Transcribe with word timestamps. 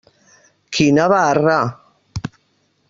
Quina 0.77 1.05
barra! 1.13 1.59